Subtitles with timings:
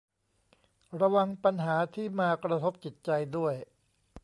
[1.01, 3.53] ระวังปัญหาที่มากระทบจิตใจด้วย